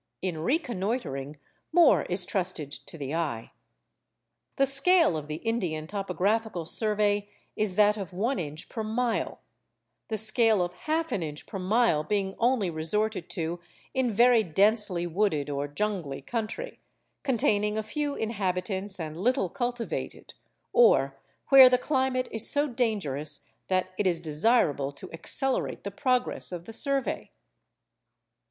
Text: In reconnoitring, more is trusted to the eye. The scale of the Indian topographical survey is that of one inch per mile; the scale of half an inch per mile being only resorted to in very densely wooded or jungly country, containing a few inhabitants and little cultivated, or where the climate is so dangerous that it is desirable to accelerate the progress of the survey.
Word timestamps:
In 0.23 0.39
reconnoitring, 0.39 1.37
more 1.71 2.05
is 2.07 2.25
trusted 2.25 2.71
to 2.71 2.97
the 2.97 3.13
eye. 3.13 3.51
The 4.55 4.65
scale 4.65 5.15
of 5.15 5.27
the 5.27 5.35
Indian 5.35 5.85
topographical 5.85 6.65
survey 6.65 7.29
is 7.55 7.75
that 7.75 7.97
of 7.97 8.11
one 8.11 8.39
inch 8.39 8.67
per 8.67 8.83
mile; 8.83 9.41
the 10.07 10.17
scale 10.17 10.63
of 10.63 10.73
half 10.73 11.11
an 11.11 11.21
inch 11.21 11.45
per 11.45 11.59
mile 11.59 12.03
being 12.03 12.33
only 12.39 12.71
resorted 12.71 13.29
to 13.29 13.59
in 13.93 14.11
very 14.11 14.41
densely 14.41 15.05
wooded 15.05 15.51
or 15.51 15.67
jungly 15.67 16.23
country, 16.25 16.79
containing 17.21 17.77
a 17.77 17.83
few 17.83 18.15
inhabitants 18.15 18.99
and 18.99 19.15
little 19.17 19.49
cultivated, 19.49 20.33
or 20.73 21.15
where 21.49 21.69
the 21.69 21.77
climate 21.77 22.27
is 22.31 22.49
so 22.49 22.67
dangerous 22.67 23.47
that 23.67 23.91
it 23.99 24.07
is 24.07 24.19
desirable 24.19 24.91
to 24.91 25.11
accelerate 25.11 25.83
the 25.83 25.91
progress 25.91 26.51
of 26.51 26.65
the 26.65 26.73
survey. 26.73 27.29